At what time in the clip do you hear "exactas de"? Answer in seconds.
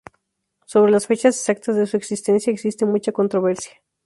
1.37-1.85